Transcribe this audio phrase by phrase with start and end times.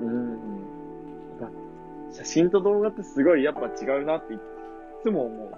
[0.00, 0.30] うん。
[1.40, 4.38] やっぱ写真と動画ってすごいやっぱ違うなってい
[5.02, 5.50] つも思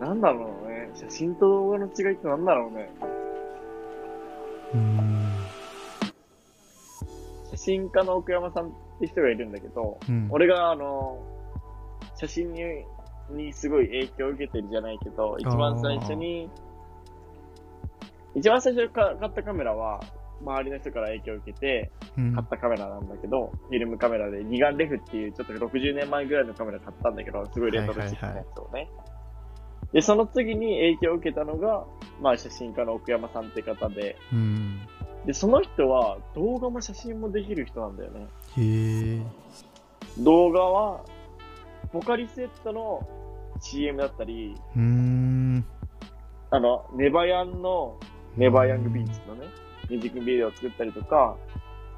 [0.00, 0.04] う。
[0.04, 0.90] なんだろうね。
[0.94, 2.90] 写真と動画の違いってなんだろうね。
[4.74, 5.22] うん
[7.50, 11.18] 写真家の奥山さんって人がいるんだけど、うん俺があの、
[12.16, 12.62] 写真に、
[13.30, 16.48] にすごい影響を受けてるじゃないけど、一番最初に、
[18.34, 20.00] 一番最初に買ったカメラは、
[20.42, 22.34] 周りの人から影響を受けて、うん。
[22.34, 28.88] 買ったカメラなんだけど、フィルムカメラで二眼レフっていうちょっと60年前ぐらいのカメラ買ったんだけど、すごいレトロチックなやつをね。
[29.92, 31.84] で、その次に影響を受けたのが、
[32.20, 34.80] まあ写真家の奥山さんって方で、うん。
[35.26, 38.26] で、その人は動画も写真もできる人なんだよね。
[38.56, 39.22] へえ。
[40.18, 41.04] 動画は、
[41.92, 43.06] ポカリスエットの
[43.60, 45.64] CM だったり、うーん。
[46.50, 47.98] あの、ネバヤンの、
[48.36, 49.46] ネバーヤングビーチのね、
[49.88, 51.36] ミュージックビデオを作ったりとか、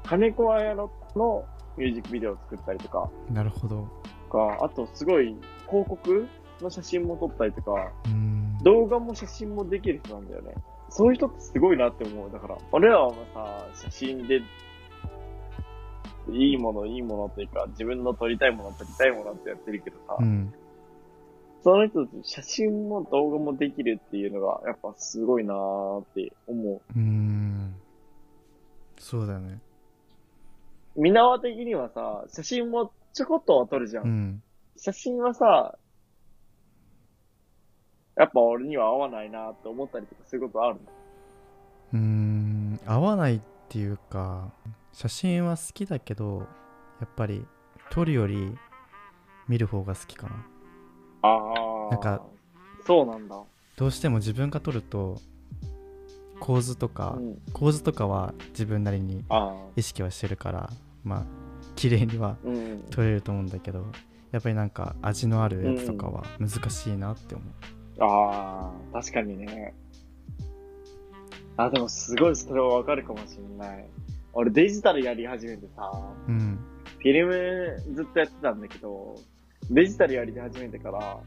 [0.03, 1.45] 金子綾乃の
[1.77, 3.87] ミュージックビデオを作ったりとか、なるほど。
[4.35, 5.35] か、あとすごい
[5.69, 6.27] 広告
[6.61, 8.57] の写真も撮ったりとか、うん。
[8.63, 10.53] 動画も写真もできる人なんだよね。
[10.89, 12.31] そういう人ってすごいなって思う。
[12.31, 14.41] だから、俺らはさ、写真で、
[16.31, 20.53] いいもの、いいものっていうか、自分の撮りたいもの、撮りたいものってやってるけどさ、うん。
[21.63, 26.81] その人たち写真も動画もできるっていうのが、やっぱすごいなーって思う。
[26.95, 27.75] うん
[29.05, 29.59] そうだよね
[30.95, 34.03] 皆縄的にはさ、写真もちょこっとは撮るじゃん。
[34.05, 34.43] うん
[34.77, 35.77] 写真はさ、
[38.17, 40.81] やっぱ俺には合わないなって思ったりとかそういうことあるの？
[41.93, 44.51] うーん合わないっていうか
[44.91, 46.47] 写真は好きだけど
[46.99, 47.45] やっぱり
[47.91, 48.57] 撮るより
[49.47, 50.47] 見る方が好きかな
[51.21, 51.91] ああ。
[51.91, 52.25] なんか、
[52.87, 53.39] そうなんだ。
[53.77, 55.21] どうしても自分が撮ると
[56.39, 57.41] 構図とか、うん。
[57.53, 59.23] 構図とかは自分なりに。
[59.75, 60.69] 意識はしてるから
[61.03, 61.25] まあ
[61.75, 62.83] 綺麗にはうん。
[62.89, 63.85] 撮れると思うんだけど
[64.31, 67.47] やっぱりなんか味のあるやつとかは難しいなって思う、
[68.03, 69.73] ああ、確かにね。
[71.57, 73.85] あ、でもすごいそれはわかるかもしんない。
[74.33, 75.89] 俺デジタルやり始めてさ、
[76.27, 76.59] うん
[76.99, 79.15] フィルムずっとやってたんだけど、
[79.69, 81.19] デジタルやり始めてから、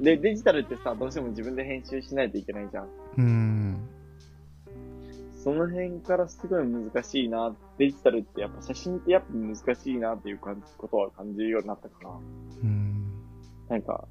[0.00, 2.88] で、デジタルってさ、どうしても自分で編集しないといけないじゃん。
[3.18, 3.88] うん
[5.42, 7.56] その辺からすごい難しいな。
[7.78, 12.10] デジタルってやっぱ写真ってやっぱ難しいなっていう感じことは感じるようになったから。
[12.10, 12.90] うん
[13.68, 14.06] なんか、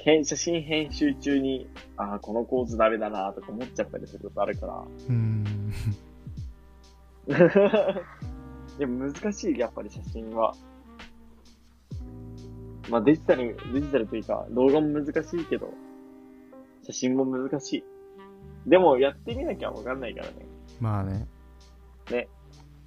[0.00, 4.84] 編写真編集中に、ああ、この構図ダメだなとか思っちゃったりすることあるから。
[5.08, 5.44] うん
[8.78, 10.54] でも難しい、やっぱり写真は。
[12.90, 15.72] まあデジタル、デジタルというか動画も難しいけど、
[16.82, 17.84] 写真も難しい。
[18.66, 20.34] でもやってみなきゃわかんないからね。
[20.80, 21.26] まあね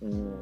[0.01, 0.33] うん。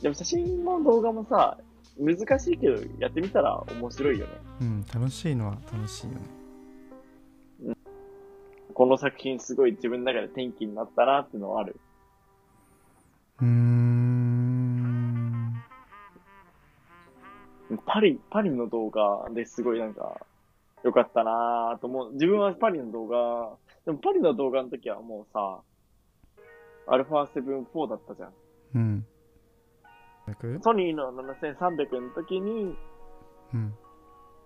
[0.00, 1.56] でも写真も動画もさ、
[1.98, 4.32] 難しいけどやってみたら面白いよね。
[4.60, 6.20] うん楽しいのは楽しいよね
[8.74, 11.78] この作品すごい自分の中で転機になったなっていうのはある。
[13.40, 13.91] うーん
[17.78, 20.20] パリ、パリの動画ですごいなんか、
[20.82, 22.12] 良かったなぁと思う。
[22.14, 25.60] 自分はパリの動画、でもパリの動画の時はもうさ、
[26.86, 28.32] アルファ7 4だったじゃん。
[28.74, 29.06] うん
[30.62, 32.76] ソニーの7300の時に、
[33.52, 33.74] うん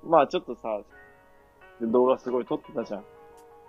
[0.04, 0.80] まあちょっとさ、
[1.82, 3.04] 動画すごい撮ってたじゃん。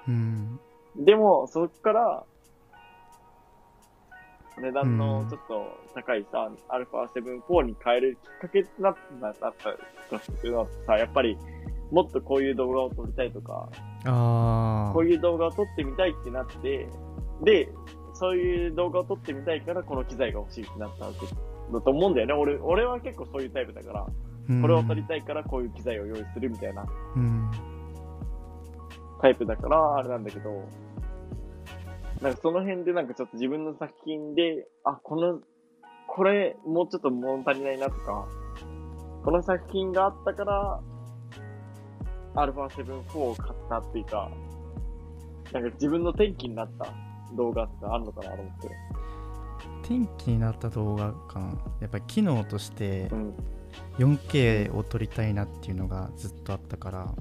[0.07, 0.59] うん
[0.95, 2.25] でも、そっから、
[4.61, 5.29] 値段のうん。
[5.29, 9.51] ちょっと高いさ、アルファ7 4に変えるきっかけになった、なった
[10.19, 11.37] というのはさ、やっぱり、
[11.91, 13.69] もっとこういう動画を撮りたいとか、
[14.93, 16.87] こういう動画を撮ってみたいってなって、
[17.43, 17.69] で、
[18.13, 21.19] そういう動画を撮ってみたいからこの機材が欲しいってなったわけ
[21.71, 22.33] だと思うんだよね。
[22.33, 24.05] 俺、俺は結構そういうタイプだから、
[24.61, 26.85] これを撮りたいからこういう機材を用意するみたいな
[27.15, 27.51] うん。
[29.21, 30.67] タイプだから、あれなんだけど、
[32.21, 35.39] なんかその辺でなんかちょっと自分の作品で、あ、この、
[36.07, 38.27] これもうちょっと物足りないなとか、
[39.23, 40.79] この作品があったから、
[42.35, 44.31] アルファ7 4を買ったっていうか、
[45.53, 46.87] なんか自分の転機になった
[47.35, 48.69] 動画ってあるのかなと思って。
[49.83, 51.47] 転機になった動画かな
[51.79, 53.33] やっぱり機能としてうん。
[53.97, 57.13] 4K を撮りたいなっていうのがずっとあったから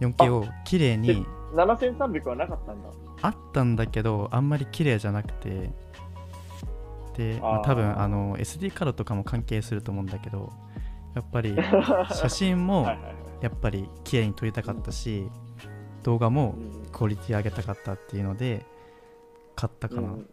[0.00, 2.88] 4K を綺麗に7300はなかったんだ。
[3.60, 5.70] あったんだけどあんまり綺麗じゃなくて
[7.16, 10.52] で、まあ多分あの SD カードとかも関係すると思うんだけど
[11.14, 11.54] やっぱり
[12.12, 12.88] 写真も。
[13.40, 15.28] やっぱり 綺麗に撮りたかったし
[16.02, 18.64] 動画もうんクオリティ上げたかったっていうので
[19.54, 20.28] 買ったかな、うん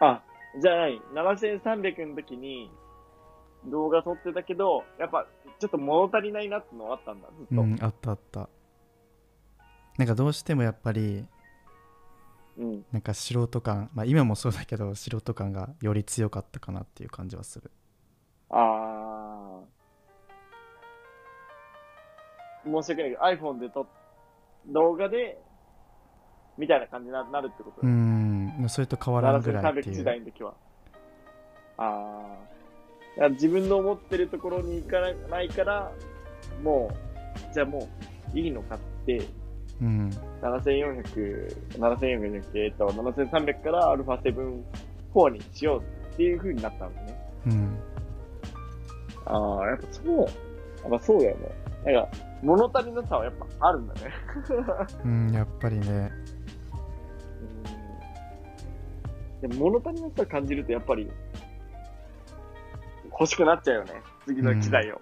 [0.00, 0.22] あ、
[0.60, 1.00] じゃあない。
[1.14, 2.70] 7300の時に
[3.66, 5.26] 動画撮ってたけど、やっぱ
[5.58, 7.62] ちょっと物足りないなってのはあったんだ、ずっと。
[7.62, 8.48] うんあったあった
[9.98, 11.26] なんかどうしてもやっぱり
[12.58, 12.84] うん。
[12.92, 17.70] なんか素人感まあ今もそうだけど素人感がより強かったかなっていう感じはする
[18.50, 19.76] あー。
[22.66, 23.86] 申し訳ないけど、iPhone で撮っ、
[24.66, 25.38] 動画で、
[26.58, 30.54] みたいな感じにななるってことうーんそれと変わらんぐらいって7300時いう代の時は。
[31.78, 32.36] あ
[33.20, 33.28] あ。
[33.30, 35.00] 自分の思ってるところに行か
[35.30, 35.92] ないから、
[36.62, 36.90] も
[37.50, 37.88] う、じゃあも
[38.34, 39.22] ういいのかって、
[39.80, 40.10] うん
[40.42, 44.62] 7400、7400じゃなくて、えっと、7300から α7
[45.14, 47.30] 4にしようっていう風になったんだね。
[47.46, 47.78] うん
[49.26, 50.28] ああ、やっぱそう、やっ
[50.90, 51.48] ぱそうだよね。
[51.84, 52.10] なんか、
[52.42, 54.00] 物足りなさはやっぱあるんだね。
[55.04, 56.10] うんやっぱりね
[59.42, 59.50] うん。
[59.50, 61.10] でも物足りなさ感じるとやっぱり、
[63.10, 63.94] 欲しくなっちゃうよね。
[64.26, 65.00] 次の機材を。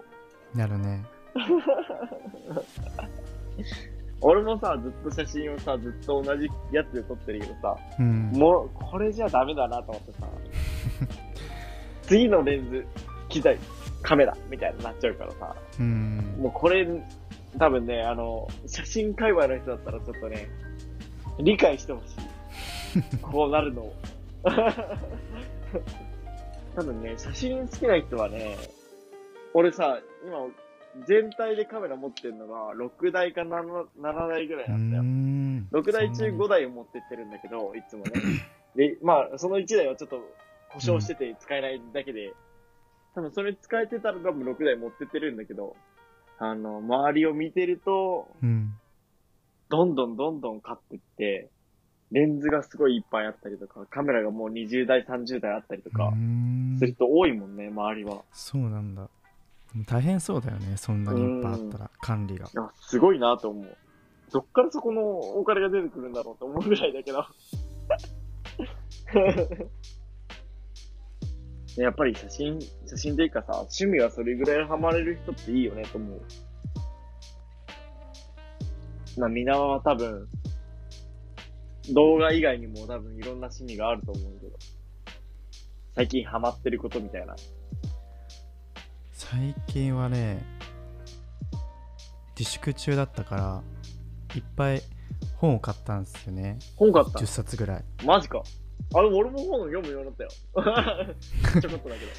[0.55, 1.03] なるね
[4.21, 10.27] 俺もさ、ずっと写真をさ、ずっと同じやつで撮ってるけどさ、うんもう、これじゃダメだなと思ってさ、
[12.03, 12.85] 次のレンズ、
[13.29, 13.57] 機材、
[14.01, 16.87] カメラ、みたいになっちゃうからさ、うんもうこれ、
[17.59, 20.49] 多分ね、あの、写真界隈の人だったらちょっとね、
[21.39, 23.17] 理解してほしい。
[23.21, 23.95] こうなるのを。
[26.75, 28.57] 多分ね、写真好きな人はね、
[29.53, 30.47] 俺さ、今、
[31.07, 35.03] 全体でカメラ持ってるのが6台か 7, 7台ぐらいうなんだよ。
[35.03, 38.11] ん6台中そんなに5台を持ってってるんだけど、いつもね。
[38.75, 40.21] で、まあ、その1台はちょっと
[40.71, 42.33] 故障してて使えないだけで、
[43.13, 45.75] 多分それ使えてたら多分6台持ってってるんだけど、
[46.37, 48.73] あの、周りを見てると、うん
[49.67, 51.49] どんどんどんどん買ってって、
[52.11, 58.23] レンズがすごいいっぱいあったりとか、カメラがもう20台、30台あったりとかう、んする人多いもんね、周りは。
[58.31, 59.09] そうなんだ
[59.83, 63.77] 大変そうだよねそんなにいっぱいあったら管理がいや、すごいなと思う。
[64.31, 67.25] どっからそこのお金が出てくるんだろうと思うぐらいだけど。
[71.81, 76.21] やっぱり写真、写真っていうかさ、趣味はそれぐらいハマれる人っていいよねと思う。
[79.17, 80.27] まあ、みんなは多分、
[81.93, 84.57] 動画以外にも多分いろんな趣味があると思うけど、
[85.95, 87.35] 最近ハマってることみたいな。
[89.15, 90.45] 最近はね
[92.37, 93.63] 自粛中だったから
[94.35, 94.81] いっぱい
[95.37, 98.43] 本を買ったんですよね本買った？10冊ぐらいマジか。
[98.93, 100.29] あ、でも俺も本読むようになったよ。
[101.61, 102.11] ちょこっとだけど。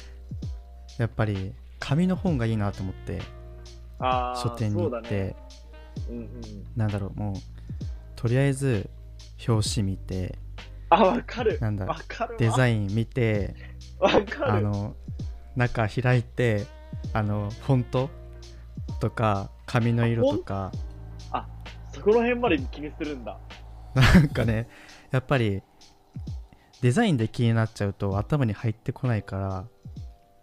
[0.97, 3.21] やっぱり紙の本がいいなと思って
[4.41, 5.35] 書店に行って、ね。
[6.09, 6.31] うんうん。
[6.75, 7.35] なんだろうもう
[8.15, 8.89] とりあえず
[9.47, 10.35] 表紙見て
[10.89, 11.59] あ、わかる。
[11.59, 11.87] なんだ。
[12.39, 13.53] デザイン見て
[13.99, 14.51] わかる。
[14.51, 14.95] あの
[15.55, 16.65] 中開いて
[17.13, 18.09] あのフォント
[18.99, 20.71] とか紙の色とか。
[21.97, 23.39] そこの辺まで気にするんだ。
[23.95, 24.67] なんかね
[25.09, 25.63] やっぱり
[26.81, 29.67] デザインで気になっちゃうと頭に入ってこないから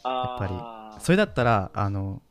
[0.02, 2.22] あやっぱそれだったらあの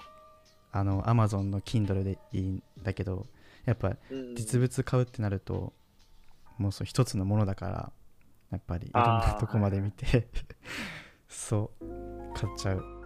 [0.73, 3.27] あの Amazon の Kindle でいいんだけど
[3.65, 4.35] やっぱり、うん。
[4.35, 5.71] 実物買うってなると
[6.57, 7.91] もうそう一つのものだから
[8.51, 10.27] やっぱりいろんなとこまで見て
[11.29, 13.02] そう買っちゃう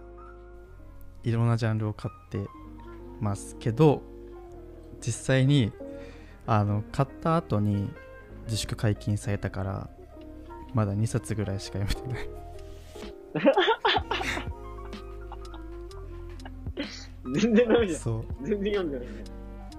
[1.24, 2.46] いろんなジャンルを買って
[3.20, 4.02] ますけど
[5.00, 5.72] 実際に
[6.46, 7.90] あの買った後に
[8.44, 9.90] 自粛解禁されたから
[10.74, 12.28] まだ2冊ぐらいしか読めてない
[17.34, 18.00] 全然ダメじゃん。
[18.00, 19.24] そう全然読んでないね。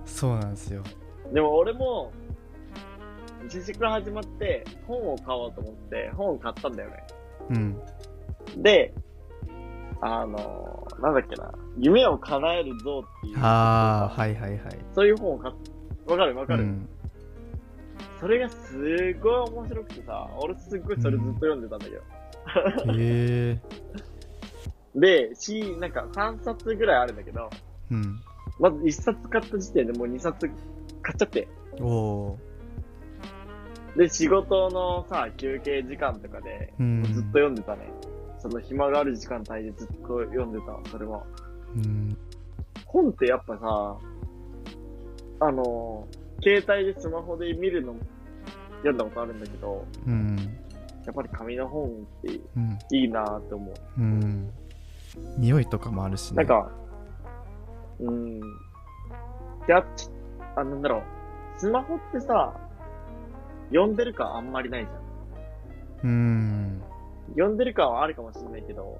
[0.05, 0.83] そうなんですよ
[1.33, 2.11] でも俺も、
[3.43, 7.03] 自粛始まって、本を買おうと思って、本を買ったんだよね。
[7.49, 7.81] うん
[8.57, 8.93] で、
[10.01, 13.39] あのー、なんだっけな、夢を叶える像っていう。
[13.39, 14.59] ああはいはいはい。
[14.93, 15.53] そういう本を買っ
[16.09, 16.89] わかるわかる、うん。
[18.19, 22.01] それがすごい面白くてさ、俺すっごいそれずっと読んでたんだけど。
[22.93, 23.59] へえ
[24.95, 27.49] で、し、なんか3冊ぐらいあるんだけど、
[27.91, 28.19] うん。
[28.59, 30.49] まず1冊買った時点でもう2冊
[31.01, 31.47] 買っちゃって。
[31.79, 32.39] おお
[33.95, 37.03] で、仕事のさ、休憩時間とかで、うん。
[37.03, 37.91] ずっと読んでたね。
[38.39, 41.23] その暇がある時間帯でずっと読んでた、それは。
[41.75, 42.17] うん
[42.85, 43.97] 本ってやっぱさ、
[45.41, 46.07] あの、
[46.41, 47.93] 携帯でスマホで見るの
[48.77, 50.37] 読んだことあるんだけど、うん
[51.05, 51.91] やっぱり紙の本っ
[52.23, 53.73] てうんいいなって思う。
[53.97, 54.49] うん
[55.37, 56.71] 匂いとかもあるしねなんか、
[57.99, 58.39] うん。
[58.39, 60.09] で、あ、ち
[60.55, 61.01] あ、なんだろう。
[61.57, 62.53] スマホってさ、
[63.69, 66.09] 読んでるかあんまりないじゃん。
[66.09, 66.58] うん
[67.31, 68.99] 読んでる感はあるかもしれないけど、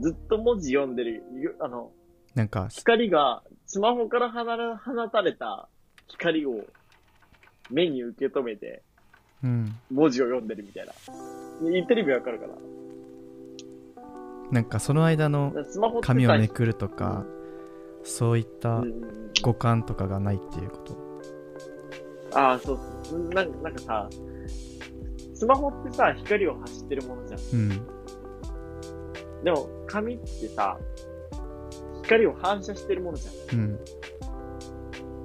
[0.00, 1.90] ずっと文字読んでる、ゆあの、
[2.34, 5.68] なんか、光が、スマホから離れ放たれた
[6.08, 6.64] 光を
[7.70, 8.82] 目に受け止めて、
[9.42, 9.76] うん。
[9.90, 10.92] 文字を読んでるみたいな。
[11.70, 12.54] 言ってる意味わかるかな？
[14.50, 15.52] なんかその間の
[16.02, 17.24] 紙をめくるとか、
[18.02, 18.82] そういった
[19.42, 22.38] 五感とかがないっていうこと。
[22.38, 23.28] ああ、そうそう。
[23.30, 24.08] なんなんかさ、
[25.42, 27.40] スマホってさ、光を発してるものじゃん。
[27.40, 27.68] うん。
[29.42, 30.78] でも、紙ってさ、
[32.04, 33.58] 光を反射してるものじゃん。
[33.58, 33.80] うん。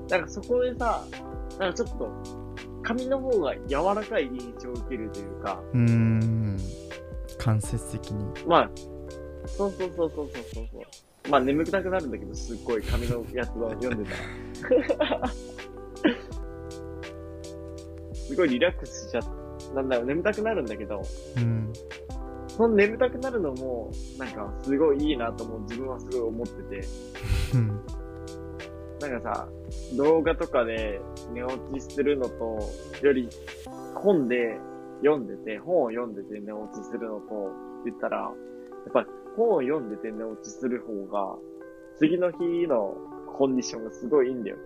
[0.09, 1.05] なんかそこでさ、
[1.59, 2.09] なんかちょっと、
[2.81, 6.57] 紙の方が柔らかい印象を受けるというか、うーん。
[7.37, 8.25] 間接的に。
[8.47, 8.71] まあ、
[9.45, 11.29] そうそうそうそうそうそうそう。
[11.29, 14.09] まあ眠くなくなるんだけど、すっごい紙のやつを読んで
[14.97, 15.27] たら。
[18.15, 19.23] すごいリラックスしちゃっ
[19.75, 21.01] なんだろう、眠たくなるんだけど、
[21.37, 21.73] うん。
[22.47, 26.87] その眠たくなるのも、なんかすごいいいなと思う、自分はすごい思ってて、
[27.53, 27.67] うん。
[28.99, 29.47] なんかさ、
[29.95, 30.99] 動画とかで
[31.33, 32.59] 寝落ちするのと、
[33.03, 33.29] より
[33.93, 34.57] 本で
[35.03, 37.51] 読んでて、本を読んでて寝落ちするのと、
[37.85, 38.29] 言ったら、や
[38.89, 41.35] っぱり本を読んでて寝落ちする方が、
[41.99, 42.95] 次の日の
[43.37, 44.57] コンディションがすごいいいんだよ。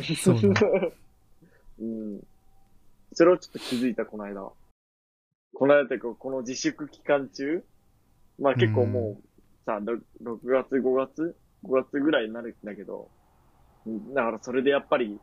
[0.22, 0.36] そう
[1.82, 2.20] うん。
[3.20, 4.40] それをちょっと気づいた、この間。
[4.40, 7.62] この間っていうか、この自粛期間中？
[8.38, 9.22] まあ結構もう、
[9.66, 13.10] さ、ろ6月、5月 ?5 月ぐらいになるんだけど、
[13.84, 15.20] うんだからそれでやっぱり、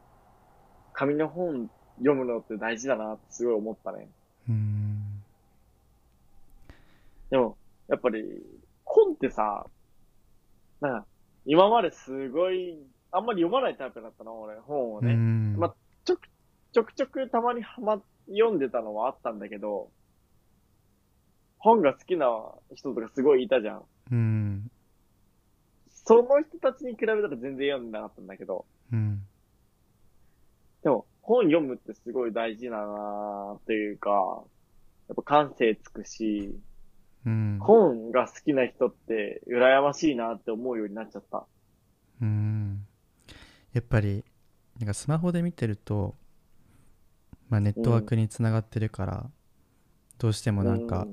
[0.94, 4.08] 紙の本読むのって大事だなってすごい思ったね。
[4.48, 5.24] うーん。
[7.32, 8.24] でも、やっぱり、
[8.86, 9.66] 本ってさ、
[10.82, 11.08] なんか、
[11.48, 12.78] 今まですごい、
[13.12, 15.16] あんまり読まないタイプだったの、俺、本をね。
[15.16, 15.58] ん。
[15.58, 15.74] ま
[16.06, 16.30] ちょく、
[16.78, 19.90] ちょくちょくたまにはま、読んでたのはあったんだけど、
[21.58, 22.28] 本が好きな
[22.76, 23.84] 人とかすごいいたじゃん。
[24.12, 24.72] うん。
[26.06, 29.24] その人たちに比べたら全然読んでなかったんだけど、うん。
[30.84, 34.12] でも、本読むってすごい大事だなっていうか、
[35.10, 36.60] やっぱ感性つくし、
[37.26, 37.58] うん。
[37.60, 41.48] 本が好きな人って羨ましいなって思うようになっちゃった。
[42.22, 42.86] うん。
[43.74, 44.24] やっぱり、
[44.78, 46.16] なんかスマホで見てると、
[47.50, 49.30] まあネットワークにつながってるから、
[50.20, 51.10] どうしてもなんか、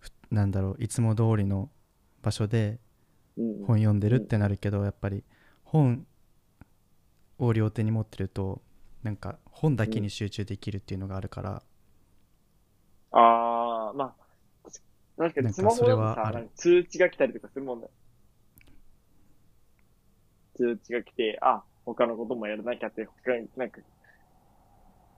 [0.00, 1.70] ふなんだろう、いつも通りの
[2.22, 2.80] 場所で
[3.62, 5.24] 本読んでるってなるけど、やっぱり
[5.64, 6.06] 本
[7.38, 8.60] を両手に持ってると、
[9.02, 11.62] なんか本だけに集中できるっていうのがあるから、
[13.10, 14.16] あー、まあ、
[14.64, 14.82] 確か
[15.18, 17.88] なんかにスマホだとそれはあさ、通知が来たりとかするもんね。
[20.56, 23.80] 通知が来て、あ、他のこともやらなきゃって、他になんか、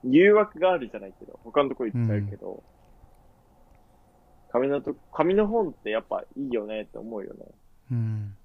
[0.03, 2.63] 誘惑があるじゃないけど、他のとこ行っちゃうけど、
[4.51, 7.45] 紙のと、紙の本ってやっぱいいよねって思うよね。
[7.91, 8.35] うん。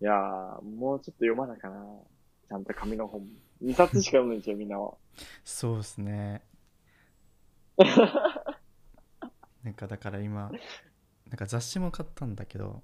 [0.00, 1.84] いやー、もうちょっと読まなきゃな。
[2.48, 3.26] ちゃんと紙の本。
[3.62, 4.94] 2冊しか読むんですよ、みんなは。
[5.44, 6.42] そうですね。
[9.62, 10.50] なんかだから今、
[11.28, 12.82] なんか雑誌も買ったんだけど、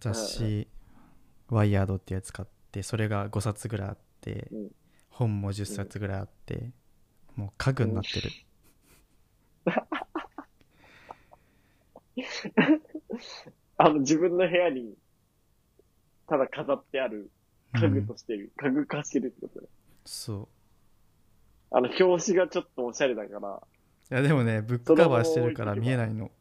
[0.00, 0.68] 雑誌、
[1.48, 4.70] ワイヤードってやつ買って、それが5冊ぐらいあって、うん
[5.14, 6.72] 本も10冊ぐらいあって、
[7.36, 8.30] もう家具になってる。
[13.78, 14.96] あの、自分の部屋に、
[16.26, 17.30] ただ飾ってある
[17.74, 19.68] 家具としてる、家具化してるってことね。
[20.04, 20.48] そう。
[21.70, 23.62] あの、表紙がちょっとおしゃれだから、
[24.10, 26.32] いやでもね、ブックカバーしてるから見えないの。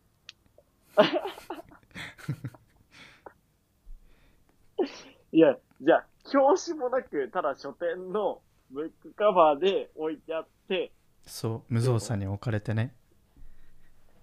[5.31, 10.91] いや、じゃあ、表紙もなく、ただ書店のブックカバーで置いてあって、
[11.25, 12.93] そう、無造作に置かれてね。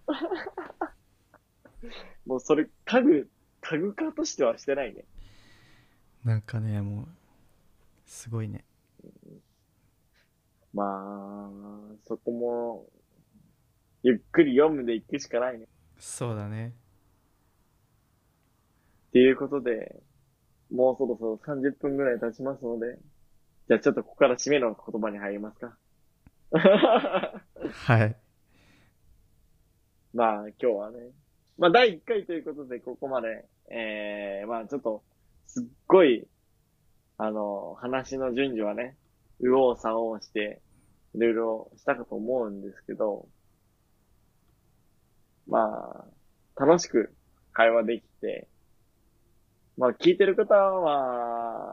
[2.26, 5.04] もうそれ、家具、家具化としてはしてないね。
[6.24, 7.08] なんかね、もう、
[8.04, 8.64] すごいね。
[10.74, 12.86] まあ、そこも、
[14.02, 15.66] ゆっくり読むでいくしかないね。
[15.98, 16.74] そうだね。
[19.08, 20.02] っていうことで、
[20.72, 22.98] もうそろそろ30分ぐらい経ちますので、
[23.68, 25.76] じゃあちょっとここから締めの言葉に入りますか。
[26.52, 28.16] はい。
[30.12, 30.98] まあ今日はね、
[31.58, 35.02] まあ第1回ということでここまで、えー、まあちょっと、
[35.46, 36.26] すっごい、
[37.18, 38.96] あの、話の順序はね、
[39.40, 40.60] 右往左往して、
[41.14, 43.28] いろいろしたかと思うんですけど、
[45.46, 46.06] ま
[46.56, 47.12] あ、楽しく
[47.52, 48.46] 会話できて、
[49.80, 51.64] まあ聞いてる方は、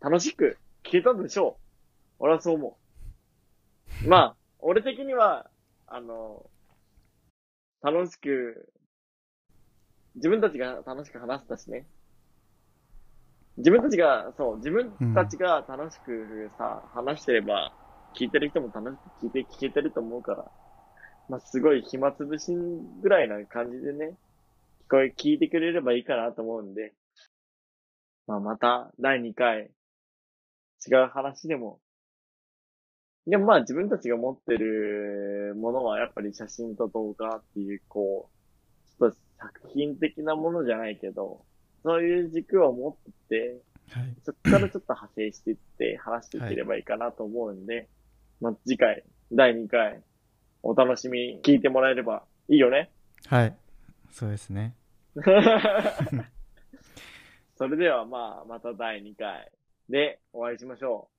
[0.00, 1.62] 楽しく聞けたんでしょう。
[2.20, 2.78] 俺はそう思
[4.06, 5.50] うまあ、俺的には、
[5.86, 6.46] あの、
[7.82, 8.72] 楽しく、
[10.14, 11.84] 自分たちが楽しく話せたしね。
[13.58, 17.70] 自分たちが、そう、自分たちが楽しくさ、話してれば、
[18.18, 20.50] 聞いてる人も楽しく聞いて、聞けてると思うから、
[21.28, 22.50] まあ、すごい暇つぶし
[23.02, 24.14] ぐらいな感じでね、
[24.88, 26.94] こえ、聞いてくれればいいかなと思うんで、
[28.26, 29.70] まあ、また、第2回、
[30.86, 31.80] 違う話でも、
[33.26, 41.42] でもまあ自分たちが持ってるものはやっぱり写真と動画っていう、こう、ちょっと作品的なものじゃないけど、
[41.82, 44.14] そういう軸を持ってて、はい。
[44.24, 47.88] そこからちょっと派生していって話していければいいかなと思うんで、
[48.40, 50.02] まあ次回、第2回、
[50.62, 52.90] お楽しみに聞いてもらえればいいよね。
[53.26, 53.56] はい。
[54.14, 54.76] そうですね。
[57.58, 59.50] それではまあ、また第2回
[59.88, 61.13] でお会いしましょう。